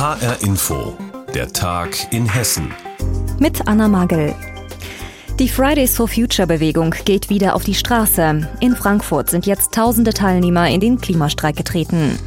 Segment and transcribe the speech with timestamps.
[0.00, 0.96] HR Info,
[1.34, 2.72] der Tag in Hessen.
[3.38, 4.34] Mit Anna Magel.
[5.38, 8.48] Die Fridays for Future Bewegung geht wieder auf die Straße.
[8.60, 12.18] In Frankfurt sind jetzt tausende Teilnehmer in den Klimastreik getreten.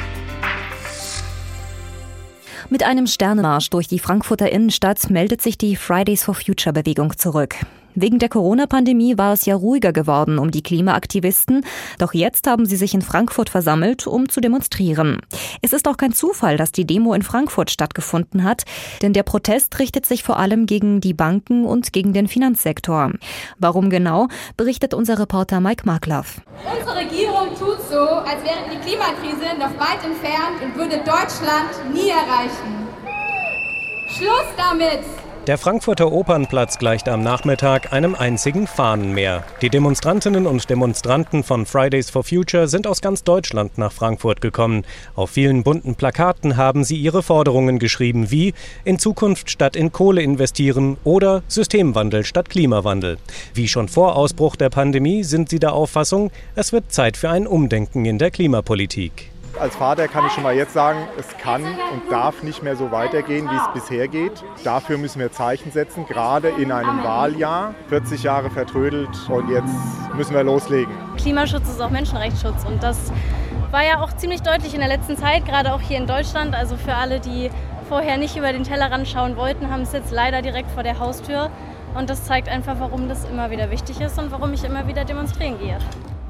[2.70, 7.56] Mit einem Sternenmarsch durch die Frankfurter Innenstadt meldet sich die Fridays for Future Bewegung zurück.
[7.96, 11.64] Wegen der Corona-Pandemie war es ja ruhiger geworden um die Klimaaktivisten,
[12.00, 15.22] doch jetzt haben sie sich in Frankfurt versammelt, um zu demonstrieren.
[15.62, 18.64] Es ist auch kein Zufall, dass die Demo in Frankfurt stattgefunden hat,
[19.04, 23.12] denn der Protest richtet sich vor allem gegen die Banken und gegen den Finanzsektor.
[23.60, 26.42] Warum genau, berichtet unser Reporter Mike Markloff.
[26.76, 32.10] Unsere Regierung tut so, als wäre die Klimakrise noch weit entfernt und würde Deutschland nie
[32.10, 32.88] erreichen.
[34.08, 35.04] Schluss damit!
[35.48, 39.44] Der Frankfurter Opernplatz gleicht am Nachmittag einem einzigen Fahnenmeer.
[39.62, 44.86] Die Demonstrantinnen und Demonstranten von Fridays for Future sind aus ganz Deutschland nach Frankfurt gekommen.
[45.16, 48.54] Auf vielen bunten Plakaten haben sie ihre Forderungen geschrieben, wie
[48.86, 53.18] in Zukunft statt in Kohle investieren oder Systemwandel statt Klimawandel.
[53.54, 57.48] Wie schon vor Ausbruch der Pandemie sind sie der Auffassung, es wird Zeit für ein
[57.48, 59.33] Umdenken in der Klimapolitik.
[59.60, 62.92] Als Vater kann ich schon mal jetzt sagen, es kann und darf nicht mehr so
[62.92, 64.44] weitergehen, wie es bisher geht.
[64.64, 67.76] Dafür müssen wir Zeichen setzen, gerade in einem Wahljahr.
[67.90, 69.74] 40 Jahre vertrödelt und jetzt
[70.16, 70.92] müssen wir loslegen.
[71.18, 73.12] Klimaschutz ist auch Menschenrechtsschutz und das
[73.70, 76.56] war ja auch ziemlich deutlich in der letzten Zeit, gerade auch hier in Deutschland.
[76.56, 77.52] Also für alle, die
[77.88, 81.52] vorher nicht über den Tellerrand schauen wollten, haben es jetzt leider direkt vor der Haustür.
[81.94, 85.06] Und das zeigt einfach, warum das immer wieder wichtig ist und warum ich immer wieder
[85.06, 85.78] demonstrieren gehe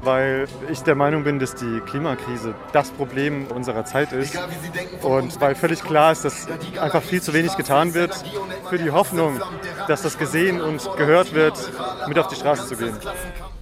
[0.04, 4.38] weil ich der Meinung bin, dass die Klimakrise das Problem unserer Zeit ist
[5.02, 6.46] und weil völlig klar ist, dass
[6.80, 8.14] einfach viel zu wenig getan wird
[8.68, 9.40] für die Hoffnung,
[9.88, 11.58] dass das gesehen und gehört wird,
[12.08, 12.96] mit auf die Straße zu gehen.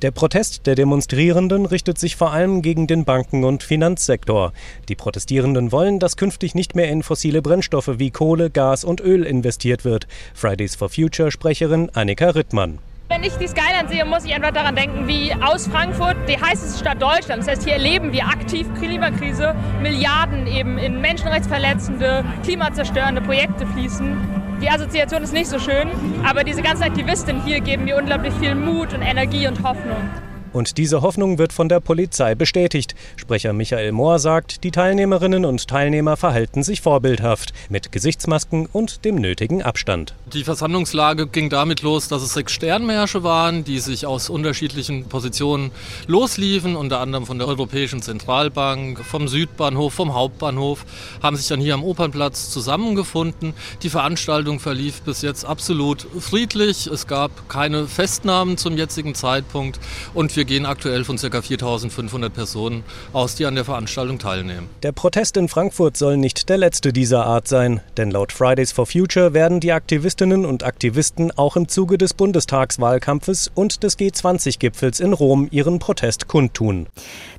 [0.02, 4.52] Der Protest der Demonstrierenden richtet sich vor allem gegen den Banken- und Finanzsektor.
[4.88, 9.22] Die Protestierenden wollen, dass künftig nicht mehr in fossile Brennstoffe wie Kohle, Gas und Öl
[9.22, 10.08] investiert wird.
[10.34, 12.80] Fridays for Future Sprecherin Annika Rittmann.
[13.12, 16.80] Wenn ich die Skyline sehe, muss ich einfach daran denken, wie aus Frankfurt, die heißeste
[16.80, 17.44] Stadt Deutschlands.
[17.44, 24.16] Das heißt, hier erleben wir aktiv Klimakrise, Milliarden eben in menschenrechtsverletzende, klimazerstörende Projekte fließen.
[24.62, 25.90] Die Assoziation ist nicht so schön,
[26.24, 30.31] aber diese ganzen Aktivistinnen hier geben mir unglaublich viel Mut und Energie und Hoffnung.
[30.52, 32.94] Und diese Hoffnung wird von der Polizei bestätigt.
[33.16, 39.16] Sprecher Michael Mohr sagt, die Teilnehmerinnen und Teilnehmer verhalten sich vorbildhaft mit Gesichtsmasken und dem
[39.16, 40.14] nötigen Abstand.
[40.32, 45.70] Die Versammlungslage ging damit los, dass es sechs Sternmärsche waren, die sich aus unterschiedlichen Positionen
[46.06, 50.84] losliefen, unter anderem von der Europäischen Zentralbank, vom Südbahnhof, vom Hauptbahnhof,
[51.22, 53.54] haben sich dann hier am Opernplatz zusammengefunden.
[53.82, 56.86] Die Veranstaltung verlief bis jetzt absolut friedlich.
[56.86, 59.80] Es gab keine Festnahmen zum jetzigen Zeitpunkt
[60.12, 61.40] und wir wir gehen aktuell von ca.
[61.40, 62.82] 4500 Personen
[63.12, 64.68] aus, die an der Veranstaltung teilnehmen.
[64.82, 68.86] Der Protest in Frankfurt soll nicht der letzte dieser Art sein, denn laut Fridays for
[68.86, 75.12] Future werden die Aktivistinnen und Aktivisten auch im Zuge des Bundestagswahlkampfes und des G20-Gipfels in
[75.12, 76.88] Rom ihren Protest kundtun.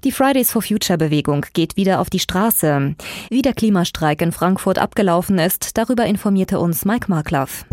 [0.06, 2.96] Die Fridays for Future Bewegung geht wieder auf die Straße.
[3.30, 7.66] Wie der Klimastreik in Frankfurt abgelaufen ist, darüber informierte uns Mike Markloff.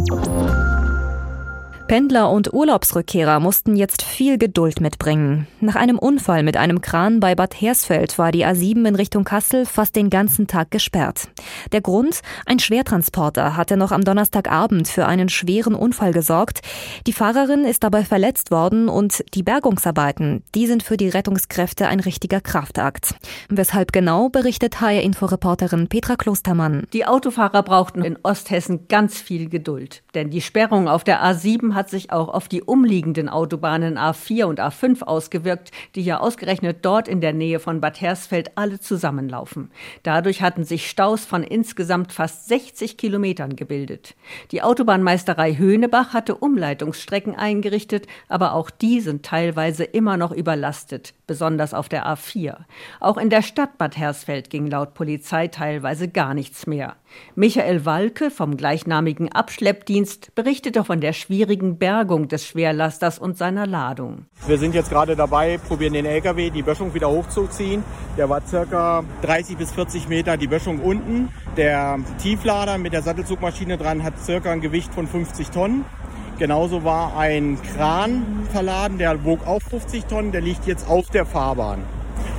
[1.91, 5.49] Pendler und Urlaubsrückkehrer mussten jetzt viel Geduld mitbringen.
[5.59, 9.67] Nach einem Unfall mit einem Kran bei Bad Hersfeld war die A7 in Richtung Kassel
[9.67, 11.31] fast den ganzen Tag gesperrt.
[11.73, 12.21] Der Grund?
[12.47, 16.61] Ein Schwertransporter hatte noch am Donnerstagabend für einen schweren Unfall gesorgt.
[17.09, 21.99] Die Fahrerin ist dabei verletzt worden und die Bergungsarbeiten, die sind für die Rettungskräfte ein
[21.99, 23.17] richtiger Kraftakt.
[23.49, 26.87] Weshalb genau, berichtet HR-Info-Reporterin Petra Klostermann.
[26.93, 31.80] Die Autofahrer brauchten in Osthessen ganz viel Geduld, denn die Sperrung auf der A7 hat
[31.81, 37.09] hat sich auch auf die umliegenden Autobahnen A4 und A5 ausgewirkt, die ja ausgerechnet dort
[37.09, 39.71] in der Nähe von Bad Hersfeld alle zusammenlaufen.
[40.03, 44.15] Dadurch hatten sich Staus von insgesamt fast 60 Kilometern gebildet.
[44.51, 51.75] Die Autobahnmeisterei Höhnebach hatte Umleitungsstrecken eingerichtet, aber auch die sind teilweise immer noch überlastet, besonders
[51.75, 52.57] auf der A4.
[52.99, 56.97] Auch in der Stadt Bad Hersfeld ging laut Polizei teilweise gar nichts mehr.
[57.37, 64.27] Michael Walke vom gleichnamigen Abschleppdienst berichtete von der schwierigen Bergung des Schwerlasters und seiner Ladung.
[64.49, 67.85] Wir sind jetzt gerade dabei, probieren den LKW die Böschung wieder hochzuziehen.
[68.19, 71.29] Der war circa 30 bis 40 Meter die Böschung unten.
[71.57, 75.85] Der Tieflader mit der Sattelzugmaschine dran hat circa ein Gewicht von 50 Tonnen.
[76.41, 81.27] Genauso war ein Kran verladen, der wog auch 50 Tonnen, der liegt jetzt auf der
[81.27, 81.83] Fahrbahn.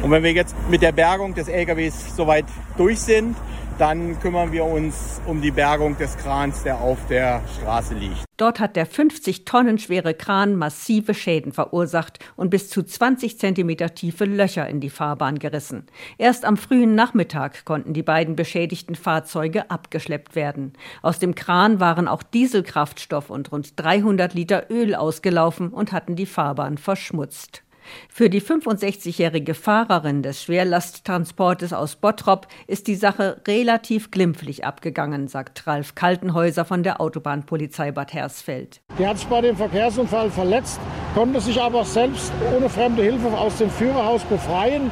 [0.01, 2.45] Und wenn wir jetzt mit der Bergung des LKWs soweit
[2.77, 3.37] durch sind,
[3.81, 8.25] dann kümmern wir uns um die Bergung des Krans, der auf der Straße liegt.
[8.37, 13.95] Dort hat der 50 Tonnen schwere Kran massive Schäden verursacht und bis zu 20 Zentimeter
[13.95, 15.87] tiefe Löcher in die Fahrbahn gerissen.
[16.19, 20.73] Erst am frühen Nachmittag konnten die beiden beschädigten Fahrzeuge abgeschleppt werden.
[21.01, 26.27] Aus dem Kran waren auch Dieselkraftstoff und rund 300 Liter Öl ausgelaufen und hatten die
[26.27, 27.63] Fahrbahn verschmutzt.
[28.09, 35.65] Für die 65-jährige Fahrerin des Schwerlasttransportes aus Bottrop ist die Sache relativ glimpflich abgegangen, sagt
[35.67, 38.81] Ralf Kaltenhäuser von der Autobahnpolizei Bad Hersfeld.
[38.97, 40.79] Die hat sich bei dem Verkehrsunfall verletzt,
[41.15, 44.91] konnte sich aber selbst ohne fremde Hilfe aus dem Führerhaus befreien.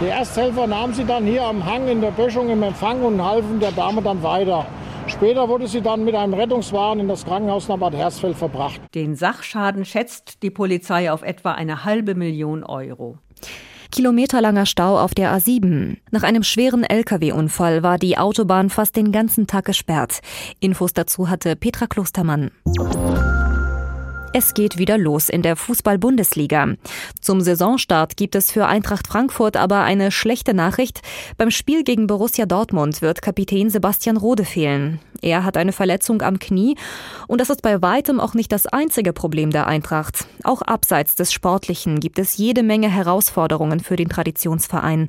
[0.00, 3.60] Die Ersthelfer nahmen sie dann hier am Hang in der Böschung im Empfang und halfen
[3.60, 4.66] der Dame dann weiter.
[5.10, 8.80] Später wurde sie dann mit einem Rettungswagen in das Krankenhaus nach Bad Hersfeld verbracht.
[8.94, 13.18] Den Sachschaden schätzt die Polizei auf etwa eine halbe Million Euro.
[13.90, 15.96] Kilometerlanger Stau auf der A7.
[16.12, 20.20] Nach einem schweren Lkw-Unfall war die Autobahn fast den ganzen Tag gesperrt.
[20.60, 22.52] Infos dazu hatte Petra Klostermann.
[24.32, 26.74] Es geht wieder los in der Fußball-Bundesliga.
[27.20, 31.00] Zum Saisonstart gibt es für Eintracht Frankfurt aber eine schlechte Nachricht.
[31.36, 35.00] Beim Spiel gegen Borussia Dortmund wird Kapitän Sebastian Rode fehlen.
[35.20, 36.76] Er hat eine Verletzung am Knie
[37.26, 40.28] und das ist bei weitem auch nicht das einzige Problem der Eintracht.
[40.44, 45.08] Auch abseits des Sportlichen gibt es jede Menge Herausforderungen für den Traditionsverein.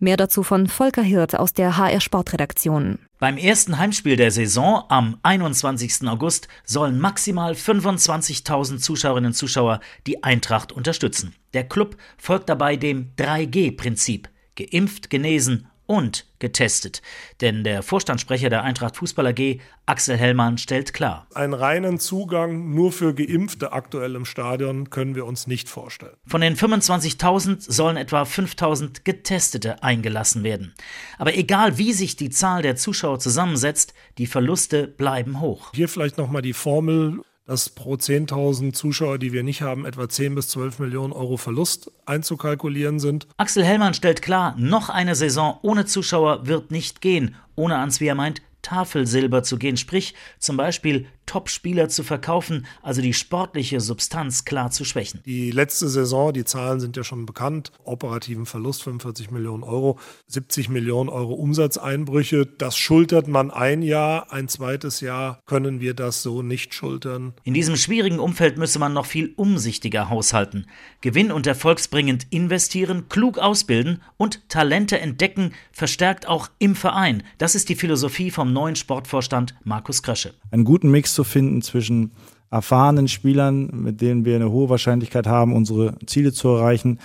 [0.00, 2.98] Mehr dazu von Volker Hirt aus der HR Sportredaktion.
[3.22, 6.08] Beim ersten Heimspiel der Saison am 21.
[6.08, 9.78] August sollen maximal 25.000 Zuschauerinnen und Zuschauer
[10.08, 11.32] die Eintracht unterstützen.
[11.54, 14.28] Der Club folgt dabei dem 3G-Prinzip.
[14.56, 17.02] Geimpft, genesen und getestet.
[17.42, 21.26] Denn der Vorstandssprecher der Eintracht Fußball AG, Axel Hellmann, stellt klar.
[21.34, 26.16] Einen reinen Zugang nur für Geimpfte aktuell im Stadion können wir uns nicht vorstellen.
[26.26, 30.74] Von den 25.000 sollen etwa 5.000 Getestete eingelassen werden.
[31.18, 35.72] Aber egal wie sich die Zahl der Zuschauer zusammensetzt, die Verluste bleiben hoch.
[35.74, 40.34] Hier vielleicht nochmal die Formel dass pro 10.000 Zuschauer, die wir nicht haben, etwa 10
[40.34, 43.26] bis 12 Millionen Euro Verlust einzukalkulieren sind.
[43.36, 48.06] Axel Hellmann stellt klar, noch eine Saison ohne Zuschauer wird nicht gehen, ohne ans, wie
[48.06, 54.44] er meint, Tafelsilber zu gehen, sprich zum Beispiel Top-Spieler zu verkaufen, also die sportliche Substanz
[54.44, 55.20] klar zu schwächen.
[55.24, 60.68] Die letzte Saison, die Zahlen sind ja schon bekannt, operativen Verlust 45 Millionen Euro, 70
[60.68, 66.42] Millionen Euro Umsatzeinbrüche, das schultert man ein Jahr, ein zweites Jahr können wir das so
[66.42, 67.32] nicht schultern.
[67.44, 70.66] In diesem schwierigen Umfeld müsse man noch viel umsichtiger haushalten,
[71.00, 77.22] gewinn- und erfolgsbringend investieren, klug ausbilden und Talente entdecken, verstärkt auch im Verein.
[77.38, 80.34] Das ist die Philosophie vom neuen Sportvorstand Markus Krösche.
[80.50, 82.12] Einen guten Mix zu finden zwischen
[82.50, 86.98] erfahrenen Spielern, mit denen wir eine hohe Wahrscheinlichkeit haben, unsere Ziele zu erreichen,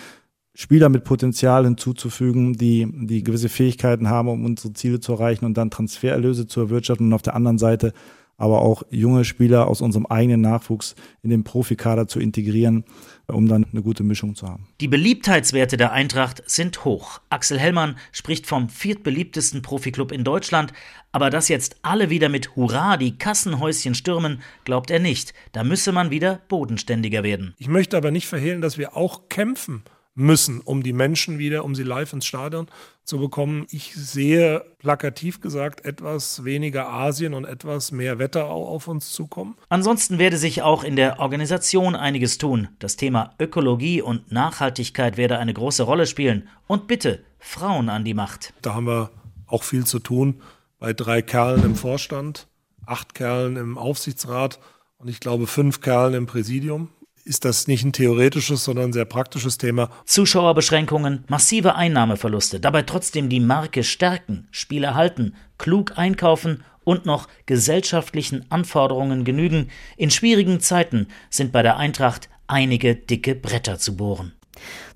[0.56, 5.56] Spieler mit Potenzial hinzuzufügen, die, die gewisse Fähigkeiten haben, um unsere Ziele zu erreichen und
[5.56, 7.94] dann Transfererlöse zu erwirtschaften und auf der anderen Seite
[8.38, 12.86] aber auch junge Spieler aus unserem eigenen Nachwuchs in den Profikader zu integrieren,
[13.28, 14.68] um dann eine gute Mischung zu haben.
[14.80, 17.20] Die Beliebtheitswerte der Eintracht sind hoch.
[17.30, 20.72] Axel Hellmann spricht vom viertbeliebtesten Profiklub in Deutschland,
[21.12, 25.34] aber dass jetzt alle wieder mit Hurra die Kassenhäuschen stürmen, glaubt er nicht.
[25.52, 27.56] Da müsse man wieder bodenständiger werden.
[27.58, 29.84] Ich möchte aber nicht verhehlen, dass wir auch kämpfen
[30.18, 32.68] müssen, um die Menschen wieder, um sie live ins Stadion
[33.04, 33.68] zu bekommen.
[33.70, 39.56] Ich sehe plakativ gesagt etwas weniger Asien und etwas mehr Wetterau auf uns zukommen.
[39.70, 42.68] Ansonsten werde sich auch in der Organisation einiges tun.
[42.80, 46.50] Das Thema Ökologie und Nachhaltigkeit werde eine große Rolle spielen.
[46.66, 48.54] Und bitte Frauen an die Macht.
[48.64, 49.12] Da haben wir
[49.46, 50.42] auch viel zu tun
[50.80, 52.48] bei drei Kerlen im Vorstand,
[52.88, 54.60] acht Kerlen im Aufsichtsrat
[54.98, 56.90] und ich glaube fünf Kerlen im Präsidium
[57.28, 59.90] ist das nicht ein theoretisches, sondern ein sehr praktisches Thema.
[60.06, 68.50] Zuschauerbeschränkungen, massive Einnahmeverluste, dabei trotzdem die Marke stärken, Spieler halten, klug einkaufen und noch gesellschaftlichen
[68.50, 69.70] Anforderungen genügen.
[69.98, 74.37] In schwierigen Zeiten sind bei der Eintracht einige dicke Bretter zu bohren.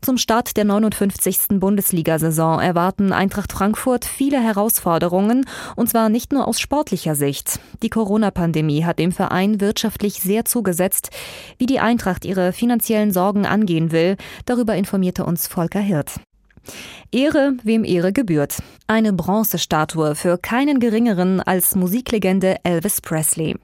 [0.02, 1.60] Zum Start der 59.
[1.60, 7.60] Bundesliga-Saison erwarten Eintracht Frankfurt viele Herausforderungen, und zwar nicht nur aus sportlicher Sicht.
[7.84, 11.10] Die Corona-Pandemie hat dem Verein wirtschaftlich sehr zugesetzt.
[11.58, 16.16] Wie die Eintracht ihre finanziellen Sorgen angehen will, darüber informierte uns Volker Hirt.
[17.12, 18.60] Ehre, wem Ehre gebührt.
[18.88, 23.56] Eine Bronzestatue für keinen geringeren als Musiklegende Elvis Presley.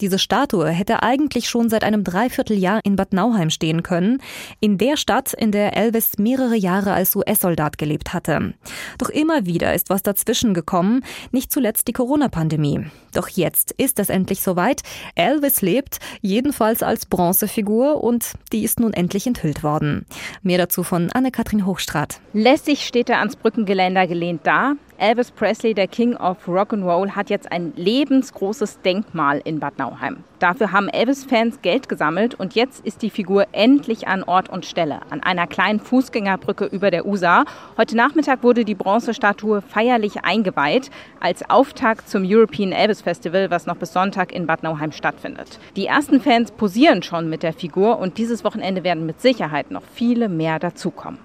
[0.00, 4.22] Diese Statue hätte eigentlich schon seit einem Dreivierteljahr in Bad Nauheim stehen können,
[4.60, 8.54] in der Stadt, in der Elvis mehrere Jahre als US-Soldat gelebt hatte.
[8.98, 12.86] Doch immer wieder ist was dazwischen gekommen, nicht zuletzt die Corona-Pandemie.
[13.12, 14.82] Doch jetzt ist es endlich soweit.
[15.14, 20.04] Elvis lebt, jedenfalls als Bronzefigur, und die ist nun endlich enthüllt worden.
[20.42, 22.20] Mehr dazu von Anne-Kathrin Hochstrat.
[22.32, 24.74] Lässig steht er ans Brückengeländer gelehnt da.
[24.98, 30.24] Elvis Presley, der King of Rock'n'Roll, hat jetzt ein lebensgroßes Denkmal in Bad Nauheim.
[30.38, 35.00] Dafür haben Elvis-Fans Geld gesammelt und jetzt ist die Figur endlich an Ort und Stelle,
[35.10, 37.44] an einer kleinen Fußgängerbrücke über der Usa.
[37.76, 43.76] Heute Nachmittag wurde die Bronzestatue feierlich eingeweiht als Auftakt zum European Elvis Festival, was noch
[43.76, 45.58] bis Sonntag in Bad Nauheim stattfindet.
[45.76, 49.82] Die ersten Fans posieren schon mit der Figur und dieses Wochenende werden mit Sicherheit noch
[49.94, 51.18] viele mehr dazukommen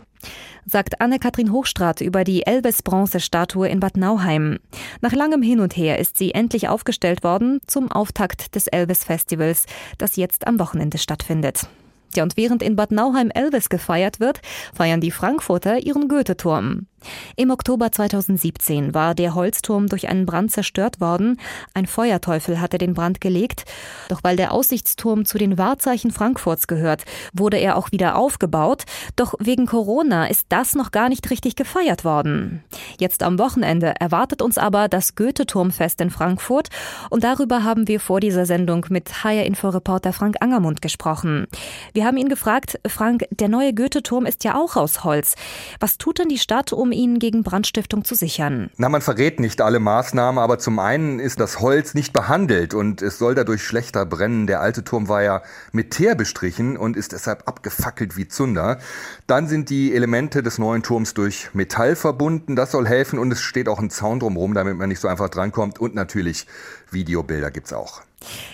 [0.65, 4.59] sagt Anne-Kathrin Hochstrat über die Elvis-Bronzestatue in Bad Nauheim.
[5.01, 9.65] Nach langem Hin und Her ist sie endlich aufgestellt worden zum Auftakt des Elvis-Festivals,
[9.97, 11.67] das jetzt am Wochenende stattfindet.
[12.15, 14.41] Ja, und während in Bad Nauheim Elvis gefeiert wird,
[14.73, 16.87] feiern die Frankfurter ihren Goethe-Turm.
[17.35, 21.39] Im Oktober 2017 war der Holzturm durch einen Brand zerstört worden.
[21.73, 23.65] Ein Feuerteufel hatte den Brand gelegt.
[24.09, 28.83] Doch weil der Aussichtsturm zu den Wahrzeichen Frankfurts gehört, wurde er auch wieder aufgebaut.
[29.15, 32.63] Doch wegen Corona ist das noch gar nicht richtig gefeiert worden.
[32.99, 36.69] Jetzt am Wochenende erwartet uns aber das Goethe-Turmfest in Frankfurt.
[37.09, 41.47] Und darüber haben wir vor dieser Sendung mit HR Info-Reporter Frank Angermund gesprochen.
[41.93, 45.35] Wir haben ihn gefragt, Frank, der neue Goethe-Turm ist ja auch aus Holz.
[45.79, 48.69] Was tut denn die Stadt, um ihn gegen Brandstiftung zu sichern?
[48.77, 53.01] Na, man verrät nicht alle Maßnahmen, aber zum einen ist das Holz nicht behandelt und
[53.01, 54.47] es soll dadurch schlechter brennen.
[54.47, 58.79] Der alte Turm war ja mit Teer bestrichen und ist deshalb abgefackelt wie Zunder.
[59.27, 62.55] Dann sind die Elemente des neuen Turms durch Metall verbunden.
[62.55, 65.29] Das soll helfen und es steht auch ein Zaun drumherum, damit man nicht so einfach
[65.29, 65.79] drankommt.
[65.79, 66.47] Und natürlich
[66.91, 68.01] Videobilder gibt's auch.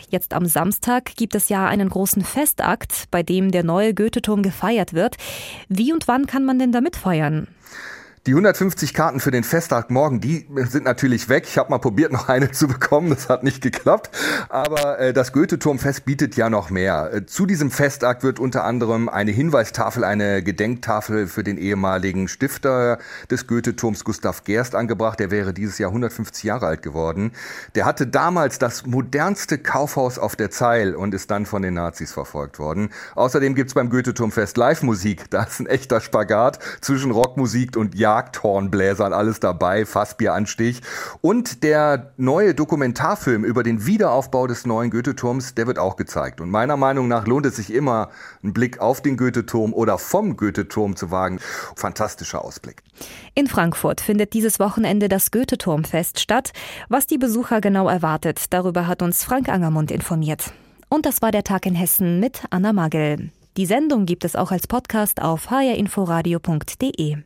[0.09, 4.93] Jetzt am Samstag gibt es ja einen großen Festakt, bei dem der neue Goethe-Turm gefeiert
[4.93, 5.17] wird.
[5.67, 7.47] Wie und wann kann man denn da mitfeiern?
[8.27, 11.45] Die 150 Karten für den Festtag morgen, die sind natürlich weg.
[11.47, 13.09] Ich habe mal probiert, noch eine zu bekommen.
[13.09, 14.09] Das hat nicht geklappt.
[14.49, 17.09] Aber äh, das Goethe-Turmfest bietet ja noch mehr.
[17.13, 22.97] Äh, zu diesem Festakt wird unter anderem eine Hinweistafel, eine Gedenktafel für den ehemaligen Stifter
[23.31, 25.21] des Goethe-Turms, Gustav Gerst, angebracht.
[25.21, 27.31] Der wäre dieses Jahr 150 Jahre alt geworden.
[27.75, 32.11] Der hatte damals das modernste Kaufhaus auf der Zeil und ist dann von den Nazis
[32.11, 32.89] verfolgt worden.
[33.15, 35.29] Außerdem gibt's beim Goethe-Turmfest Live-Musik.
[35.29, 40.81] Da ist ein echter Spagat zwischen Rockmusik und Ja Jagdhornbläsern, alles dabei, Fassbieranstich.
[41.21, 46.41] Und der neue Dokumentarfilm über den Wiederaufbau des neuen Goethe-Turms, der wird auch gezeigt.
[46.41, 48.09] Und meiner Meinung nach lohnt es sich immer,
[48.41, 51.39] einen Blick auf den Goethe-Turm oder vom Goethe-Turm zu wagen.
[51.75, 52.81] Fantastischer Ausblick.
[53.35, 56.51] In Frankfurt findet dieses Wochenende das Goethe-Turmfest statt.
[56.89, 60.51] Was die Besucher genau erwartet, darüber hat uns Frank Angermund informiert.
[60.89, 63.31] Und das war der Tag in Hessen mit Anna Magel.
[63.57, 67.17] Die Sendung gibt es auch als Podcast auf hrinforadio.de.